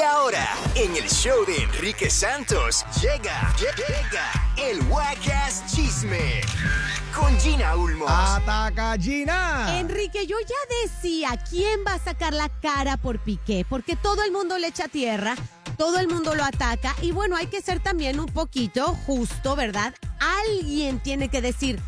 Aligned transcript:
Y 0.00 0.02
ahora, 0.02 0.56
en 0.76 0.96
el 0.96 1.10
show 1.10 1.44
de 1.44 1.62
Enrique 1.62 2.08
Santos, 2.08 2.86
llega, 3.02 3.54
llega 3.58 4.32
el 4.56 4.80
Wacas 4.88 5.62
Chisme 5.66 6.40
con 7.14 7.38
Gina 7.38 7.76
Ulmos. 7.76 8.10
¡Ataca, 8.10 8.96
Gina! 8.98 9.78
Enrique, 9.78 10.26
yo 10.26 10.38
ya 10.40 10.76
decía 10.82 11.38
quién 11.50 11.80
va 11.86 11.94
a 11.94 11.98
sacar 11.98 12.32
la 12.32 12.48
cara 12.48 12.96
por 12.96 13.18
Piqué, 13.18 13.66
porque 13.68 13.94
todo 13.94 14.22
el 14.22 14.32
mundo 14.32 14.56
le 14.56 14.68
echa 14.68 14.88
tierra, 14.88 15.36
todo 15.76 15.98
el 15.98 16.08
mundo 16.08 16.34
lo 16.34 16.44
ataca 16.44 16.96
y 17.02 17.12
bueno, 17.12 17.36
hay 17.36 17.48
que 17.48 17.60
ser 17.60 17.80
también 17.80 18.20
un 18.20 18.26
poquito 18.32 18.94
justo, 19.04 19.54
¿verdad? 19.54 19.94
Alguien 20.18 21.00
tiene 21.00 21.28
que 21.28 21.42
decir, 21.42 21.78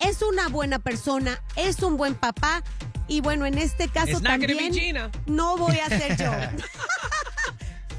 es 0.00 0.22
una 0.22 0.48
buena 0.48 0.78
persona, 0.78 1.42
es 1.54 1.82
un 1.82 1.98
buen 1.98 2.14
papá 2.14 2.62
y 3.08 3.20
bueno, 3.20 3.44
en 3.44 3.58
este 3.58 3.88
caso 3.88 4.22
también 4.22 4.72
no 5.26 5.58
voy 5.58 5.78
a 5.80 5.88
ser 5.88 6.16
yo. 6.16 6.30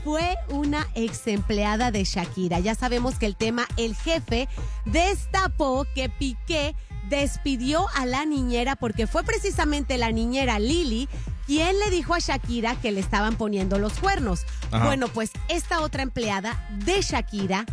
fue 0.04 0.36
una 0.50 0.88
ex 0.96 1.28
empleada 1.28 1.92
de 1.92 2.04
Shakira. 2.04 2.60
Ya 2.60 2.76
sabemos 2.76 3.16
que 3.16 3.26
el 3.26 3.36
tema, 3.36 3.68
el 3.78 3.96
jefe 3.96 4.48
destapó 4.86 5.86
que 5.96 6.10
Piqué 6.10 6.76
despidió 7.10 7.88
a 7.96 8.06
la 8.06 8.26
niñera 8.26 8.76
porque 8.76 9.08
fue 9.08 9.24
precisamente 9.24 9.98
la 9.98 10.12
niñera 10.12 10.60
Lili 10.60 11.10
quien 11.48 11.80
le 11.80 11.90
dijo 11.90 12.14
a 12.14 12.20
Shakira 12.20 12.76
que 12.76 12.92
le 12.92 13.00
estaban 13.00 13.36
poniendo 13.36 13.80
los 13.80 13.94
cuernos. 13.94 14.46
Bueno, 14.70 15.08
pues 15.08 15.32
esta 15.48 15.82
otra 15.82 16.04
empleada 16.04 16.64
de 16.86 17.02
Shakira 17.02 17.66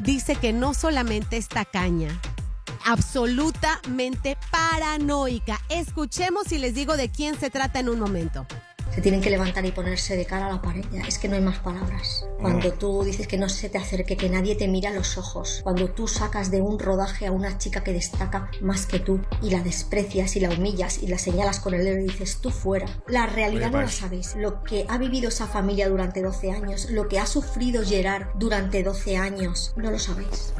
dice 0.00 0.36
que 0.36 0.54
no 0.54 0.72
solamente 0.72 1.36
está 1.36 1.66
caña, 1.66 2.08
absolutamente 2.86 4.38
paranoica. 4.50 5.60
Escuchemos 5.68 6.52
y 6.52 6.58
les 6.58 6.74
digo 6.74 6.96
de 6.96 7.10
quién 7.10 7.38
se 7.38 7.50
trata 7.50 7.80
en 7.80 7.90
un 7.90 8.00
momento 8.00 8.46
se 8.94 9.00
tienen 9.00 9.20
que 9.20 9.30
levantar 9.30 9.64
y 9.64 9.72
ponerse 9.72 10.16
de 10.16 10.24
cara 10.24 10.46
a 10.46 10.52
la 10.52 10.62
pared. 10.62 10.84
Es 11.06 11.18
que 11.18 11.28
no 11.28 11.36
hay 11.36 11.42
más 11.42 11.58
palabras. 11.58 12.26
Cuando 12.40 12.72
tú 12.72 13.04
dices 13.04 13.26
que 13.26 13.38
no 13.38 13.48
se 13.48 13.68
te 13.68 13.78
acerque, 13.78 14.16
que 14.16 14.28
nadie 14.28 14.54
te 14.54 14.68
mira 14.68 14.90
a 14.90 14.92
los 14.92 15.18
ojos, 15.18 15.60
cuando 15.62 15.90
tú 15.90 16.08
sacas 16.08 16.50
de 16.50 16.60
un 16.60 16.78
rodaje 16.78 17.26
a 17.26 17.32
una 17.32 17.58
chica 17.58 17.82
que 17.82 17.92
destaca 17.92 18.50
más 18.60 18.86
que 18.86 18.98
tú 18.98 19.20
y 19.42 19.50
la 19.50 19.60
desprecias 19.60 20.36
y 20.36 20.40
la 20.40 20.50
humillas 20.50 21.02
y 21.02 21.08
la 21.08 21.18
señalas 21.18 21.60
con 21.60 21.74
el 21.74 21.84
dedo 21.84 21.98
y 22.00 22.04
dices 22.04 22.38
tú 22.40 22.50
fuera. 22.50 22.86
La 23.06 23.26
realidad 23.26 23.70
no 23.70 23.80
la 23.80 23.88
sabéis. 23.88 24.34
Lo 24.36 24.62
que 24.64 24.86
ha 24.88 24.98
vivido 24.98 25.28
esa 25.28 25.46
familia 25.46 25.88
durante 25.88 26.22
12 26.22 26.50
años, 26.52 26.90
lo 26.90 27.08
que 27.08 27.18
ha 27.18 27.26
sufrido 27.26 27.84
Gerard 27.84 28.28
durante 28.34 28.82
12 28.82 29.16
años, 29.16 29.74
no 29.76 29.90
lo 29.90 29.98
sabéis. 29.98 30.52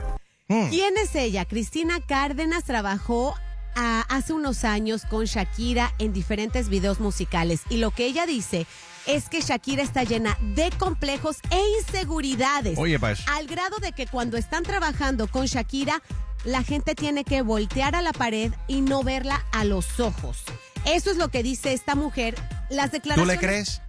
¿Quién 0.49 0.97
es 0.97 1.15
ella? 1.15 1.45
Cristina 1.45 2.01
Cárdenas 2.01 2.65
trabajó 2.65 3.35
hace 3.75 4.33
unos 4.33 4.65
años 4.65 5.03
con 5.09 5.25
Shakira 5.25 5.95
en 5.99 6.13
diferentes 6.13 6.69
videos 6.69 7.01
musicales 7.01 7.63
y 7.69 7.77
lo 7.77 7.91
que 7.91 8.07
ella 8.07 8.27
dice 8.27 8.67
es 9.07 9.29
que 9.29 9.41
Shakira 9.41 9.83
está 9.83 10.05
llena 10.05 10.37
de 10.55 10.71
complejos 10.79 11.39
e 11.51 11.61
inseguridades. 11.81 12.79
Oye, 12.79 12.99
pues. 12.99 13.27
Al 13.29 13.47
grado 13.47 13.79
de 13.79 13.93
que 13.93 14.07
cuando 14.07 14.37
están 14.37 14.65
trabajando 14.65 15.29
con 15.29 15.47
Shakira, 15.47 16.03
la 16.45 16.63
gente 16.63 16.95
tiene 16.95 17.25
que 17.25 17.43
voltear 17.43 17.95
a 17.95 18.03
la 18.03 18.13
pared 18.13 18.53
y 18.67 18.83
no 18.83 19.03
verla 19.03 19.45
a 19.53 19.65
los 19.65 19.99
ojos. 19.99 20.43
Eso 20.85 21.11
es 21.11 21.17
lo 21.17 21.29
que 21.29 21.43
dice 21.43 21.73
esta 21.73 21.95
mujer. 21.95 22.35
Las 22.71 22.93
declaraciones. 22.93 23.37
¿Tú 23.37 23.41
le 23.41 23.47
crees? 23.47 23.83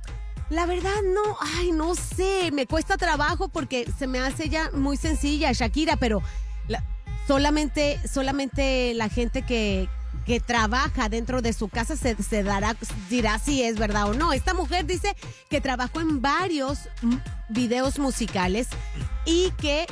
La 0.49 0.65
verdad 0.65 0.95
no, 1.13 1.37
ay, 1.57 1.71
no 1.71 1.93
sé, 1.93 2.51
me 2.51 2.65
cuesta 2.65 2.97
trabajo 2.97 3.49
porque 3.49 3.87
se 3.99 4.07
me 4.07 4.19
hace 4.19 4.49
ya 4.49 4.71
muy 4.71 4.97
sencilla 4.97 5.51
Shakira, 5.51 5.95
pero 5.97 6.23
solamente, 7.29 7.99
solamente 8.11 8.95
la 8.95 9.07
gente 9.07 9.43
que, 9.43 9.87
que 10.25 10.39
trabaja 10.39 11.09
dentro 11.09 11.43
de 11.43 11.53
su 11.53 11.69
casa 11.69 11.95
se, 11.95 12.43
dará, 12.43 12.75
dirá 13.07 13.37
si 13.37 13.61
es 13.61 13.77
verdad 13.77 14.09
o 14.09 14.15
no. 14.15 14.33
Esta 14.33 14.55
mujer 14.55 14.87
dice 14.87 15.15
que 15.47 15.61
trabajó 15.61 16.01
en 16.01 16.23
varios 16.23 16.89
videos 17.47 17.99
musicales 17.99 18.67
y 19.27 19.51
que, 19.61 19.85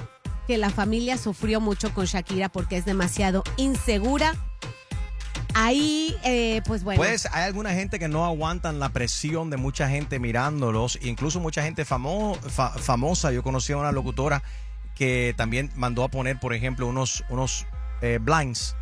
que 0.47 0.57
la 0.57 0.71
familia 0.71 1.15
sufrió 1.19 1.61
mucho 1.61 1.93
con 1.93 2.05
Shakira 2.05 2.49
porque 2.49 2.77
es 2.77 2.85
demasiado 2.85 3.43
insegura. 3.57 4.33
Ahí, 5.53 6.15
eh, 6.23 6.63
pues 6.65 6.83
bueno. 6.83 6.99
Pues 6.99 7.27
hay 7.31 7.43
alguna 7.43 7.71
gente 7.73 7.99
que 7.99 8.07
no 8.07 8.25
aguantan 8.25 8.79
la 8.79 8.89
presión 8.89 9.51
de 9.51 9.57
mucha 9.57 9.87
gente 9.87 10.17
mirándolos, 10.17 10.97
incluso 11.03 11.39
mucha 11.39 11.61
gente 11.61 11.85
famosa. 11.85 13.31
Yo 13.31 13.43
conocí 13.43 13.73
a 13.73 13.77
una 13.77 13.91
locutora 13.91 14.41
que 14.97 15.33
también 15.37 15.71
mandó 15.75 16.03
a 16.03 16.09
poner, 16.09 16.39
por 16.39 16.53
ejemplo, 16.53 16.87
unos, 16.87 17.23
unos 17.29 17.65
eh, 18.01 18.19
blinds 18.21 18.75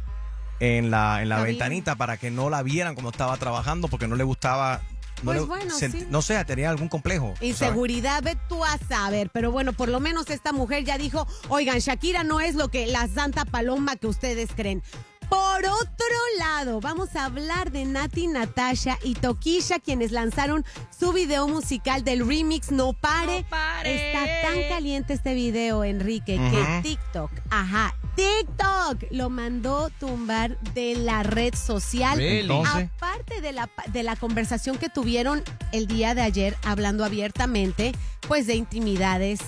en 0.59 0.90
la, 0.90 1.22
en 1.22 1.30
la 1.30 1.42
ventanita 1.42 1.96
para 1.96 2.18
que 2.18 2.31
no 2.31 2.50
la 2.50 2.64
vieran 2.64 2.96
como 2.96 3.09
estaba 3.09 3.36
trabajando 3.38 3.88
porque 3.88 4.08
no 4.08 4.16
le 4.16 4.24
gustaba 4.24 4.81
no, 5.24 5.31
pues 5.31 5.48
bueno, 5.48 5.74
no 6.09 6.22
sé, 6.22 6.44
tenía 6.46 6.70
algún 6.70 6.90
complejo. 6.90 7.34
Inseguridad, 7.40 8.22
ve 8.22 8.38
tú 8.50 8.64
a 8.64 8.78
saber. 8.78 9.30
Pero 9.31 9.52
bueno, 9.52 9.74
por 9.74 9.90
lo 9.90 10.00
menos 10.00 10.30
esta 10.30 10.52
mujer 10.52 10.84
ya 10.84 10.98
dijo, 10.98 11.25
oigan, 11.48 11.80
Shakira 11.80 12.24
no 12.24 12.42
es 12.42 12.56
lo 12.56 12.68
que 12.68 12.86
la 12.88 13.08
santa 13.08 13.46
paloma 13.46 13.96
que 13.96 14.08
ustedes 14.08 14.50
creen. 14.56 14.84
Por 15.30 15.66
otro 15.66 16.16
lado, 16.38 16.80
vamos 16.81 17.16
a 17.16 17.25
hablar 17.25 17.72
de 17.72 17.86
Nati 17.86 18.28
Natasha 18.28 18.97
y 19.03 19.16
Tokisha, 19.16 19.80
quienes 19.80 20.12
lanzaron 20.12 20.66
su 20.97 21.13
video 21.13 21.47
musical 21.47 22.03
del 22.03 22.28
remix 22.28 22.72
No 22.72 22.94
Pare. 22.94 23.46
Está 23.84 24.25
tan 24.41 24.69
caliente 24.69 25.13
este 25.13 25.34
video, 25.34 25.84
Enrique, 25.84 26.36
que 26.36 26.81
TikTok, 26.84 27.31
ajá, 27.50 27.96
TikTok 28.16 29.12
lo 29.12 29.30
mandó 29.30 29.90
tumbar 30.00 30.58
de 30.74 30.96
la 30.96 31.24
red 31.24 31.53
social. 31.53 32.19
Aparte 32.66 33.42
de 33.42 33.52
la, 33.52 33.69
de 33.88 34.03
la 34.03 34.16
conversación 34.16 34.78
que 34.78 34.90
tuvieron 34.90 35.44
el 35.72 35.88
día 35.88 36.16
de 36.16 36.22
ayer, 36.22 36.56
hablando 36.63 37.03
abiertamente, 37.03 37.94
pues 38.28 38.47
de 38.47 38.56
intimidades 38.56 39.42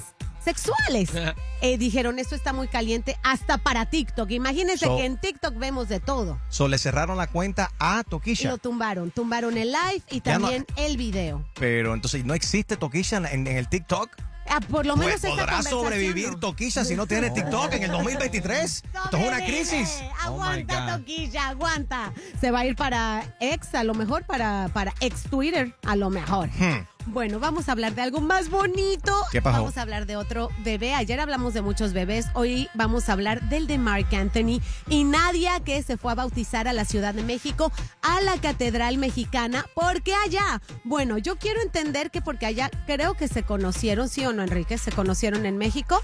sexuales. 0.48 1.10
Eh, 1.60 1.80
dijeron, 1.80 2.20
esto 2.20 2.36
está 2.36 2.54
muy 2.54 2.68
caliente 2.68 3.18
hasta 3.24 3.58
para 3.58 3.90
TikTok. 3.90 4.30
Imagínense 4.30 4.86
que 4.86 5.06
en 5.06 5.18
TikTok 5.18 5.56
vemos 5.56 5.90
de 5.90 6.00
todo. 6.00 6.40
So, 6.50 6.68
le 6.68 6.78
cerraron 6.78 7.18
la 7.18 7.26
cuenta 7.26 7.72
a 7.80 8.04
Toquisha. 8.04 8.50
lo 8.50 8.60
tumbaron. 8.60 9.10
Tumbaron 9.10 9.58
el 9.58 9.72
live 9.72 10.04
y 10.12 10.22
también 10.22 10.68
el 10.76 10.98
video. 10.98 11.44
Pero 11.56 11.96
entonces, 11.96 12.26
¿no 12.26 12.36
existe 12.36 12.78
Toquisha 12.78 13.18
en, 13.32 13.48
el 13.48 13.68
TikTok? 13.68 14.12
Ah, 14.48 14.60
por 14.62 14.86
lo 14.86 14.96
menos 14.96 15.20
pues, 15.20 15.34
¿Podrá 15.34 15.64
sobrevivir 15.64 16.36
Toquilla 16.36 16.86
si 16.86 16.96
no 16.96 17.08
tiene 17.08 17.32
TikTok 17.32 17.74
en 17.74 17.84
el 17.84 17.92
2023? 17.92 18.64
Esto 19.06 19.18
es 19.18 19.28
una 19.28 19.44
crisis. 19.44 20.00
Oh 20.04 20.28
aguanta, 20.28 20.98
Toquilla, 20.98 21.48
aguanta. 21.50 22.14
Se 22.40 22.52
va 22.52 22.60
a 22.60 22.66
ir 22.68 22.76
para 22.76 23.36
ex, 23.40 23.74
a 23.74 23.84
lo 23.84 23.96
mejor, 23.96 24.26
para, 24.26 24.70
para 24.76 24.94
ex 25.00 25.24
Twitter, 25.24 25.76
a 25.84 25.96
lo 25.96 26.12
mejor. 26.12 26.50
Hmm. 26.50 26.86
Bueno, 27.10 27.40
vamos 27.40 27.70
a 27.70 27.72
hablar 27.72 27.96
de 27.96 28.02
algo 28.02 28.20
más 28.20 28.50
bonito. 28.50 29.14
¿Qué 29.32 29.42
pasó? 29.42 29.60
Vamos 29.60 29.78
a 29.78 29.82
hablar 29.82 30.06
de 30.06 30.18
otro 30.18 30.50
bebé. 30.64 30.94
Ayer 30.94 31.22
hablamos 31.22 31.54
de 31.54 31.62
muchos 31.62 31.94
bebés. 31.94 32.28
Hoy 32.34 32.68
vamos 32.74 33.08
a 33.08 33.14
hablar 33.14 33.42
del 33.48 33.66
de 33.66 33.78
Mark 33.78 34.14
Anthony 34.14 34.60
y 34.90 35.06
Nadia, 35.06 35.62
que 35.62 35.82
se 35.84 35.96
fue 35.96 36.12
a 36.12 36.16
bautizar 36.16 36.68
a 36.68 36.74
la 36.74 36.84
Ciudad 36.84 37.14
de 37.14 37.24
México, 37.24 37.72
a 38.02 38.20
la 38.22 38.38
Catedral 38.42 38.98
Mexicana. 38.98 39.66
¿Por 39.74 40.02
qué 40.02 40.14
allá? 40.26 40.62
Bueno, 40.84 41.18
yo 41.18 41.38
quiero 41.38 41.62
entender 41.62 42.12
que 42.12 42.22
porque 42.22 42.46
allá 42.46 42.70
creo 42.86 43.14
que 43.14 43.30
se 43.30 43.44
conocieron, 43.44 44.10
¿sí 44.10 44.26
o 44.26 44.34
no, 44.34 44.44
Enrique? 44.44 44.78
¿Se 44.78 44.92
conocieron 44.92 45.46
en 45.46 45.58
México? 45.58 46.04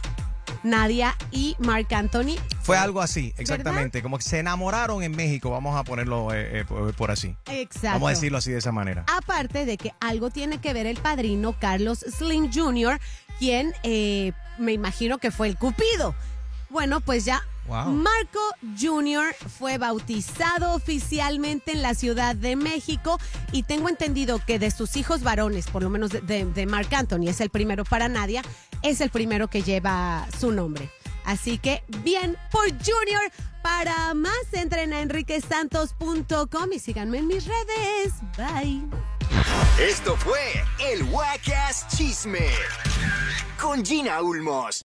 Nadia 0.64 1.16
y 1.32 1.56
Mark 1.60 1.88
Anthony. 1.94 2.36
Fue 2.62 2.78
algo 2.78 3.02
así, 3.02 3.34
exactamente. 3.38 4.02
Como 4.02 4.18
que 4.18 4.24
se 4.24 4.40
enamoraron 4.40 5.04
en 5.04 5.16
México, 5.16 5.50
vamos 5.50 5.76
a 5.76 5.84
ponerlo 5.84 6.34
eh, 6.34 6.62
eh, 6.62 6.66
por 6.98 7.12
así. 7.12 7.36
Exacto. 7.48 7.96
Vamos 7.96 8.08
a 8.08 8.10
decirlo 8.12 8.38
así 8.38 8.52
de 8.52 8.60
esa 8.60 8.72
manera. 8.72 9.06
Aparte 9.08 9.66
de 9.66 9.78
que 9.78 9.94
algo 10.00 10.30
tiene 10.30 10.60
que 10.60 10.74
ver 10.74 10.86
el 10.86 10.98
padrino 10.98 11.54
Carlos 11.60 12.00
Slim 12.00 12.52
Jr., 12.54 13.00
quien 13.40 13.74
eh, 13.84 14.32
me 14.58 14.74
imagino 14.74 15.18
que 15.18 15.32
fue 15.32 15.48
el 15.48 15.58
Cupido. 15.58 16.16
Bueno, 16.70 17.02
pues 17.02 17.26
ya 17.26 17.44
Marco 17.68 18.40
Jr. 18.80 19.34
fue 19.58 19.78
bautizado 19.78 20.74
oficialmente 20.74 21.72
en 21.72 21.82
la 21.82 21.94
Ciudad 21.94 22.36
de 22.36 22.56
México 22.56 23.20
y 23.52 23.64
tengo 23.64 23.90
entendido 23.90 24.40
que 24.46 24.60
de 24.60 24.70
sus 24.70 24.96
hijos 24.98 25.24
varones, 25.24 25.68
por 25.68 25.82
lo 25.82 25.90
menos 25.90 26.12
de, 26.12 26.22
de 26.46 26.66
Marc 26.66 26.92
Anthony, 26.94 27.30
es 27.30 27.42
el 27.42 27.50
primero 27.50 27.86
para 27.86 28.10
Nadia, 28.10 28.44
es 28.82 29.02
el 29.02 29.10
primero 29.10 29.48
que 29.48 29.64
lleva 29.64 30.28
su 30.40 30.52
nombre. 30.52 30.90
Así 31.26 31.58
que 31.58 31.84
bien 32.04 32.38
por 32.52 32.70
Junior. 32.70 33.32
Para 33.62 34.14
más, 34.14 34.52
entren 34.52 34.92
a 34.92 35.00
enriquesantos.com 35.00 36.74
y 36.74 36.80
síganme 36.80 37.20
en 37.20 37.28
mis 37.28 37.46
redes. 37.46 38.14
Bye. 38.38 38.82
Esto 39.80 40.18
fue 40.18 40.40
el 40.92 41.04
Wacas 41.04 41.88
Chisme 41.96 42.50
con 43.60 43.86
Gina 43.86 44.22
Ulmos. 44.22 44.82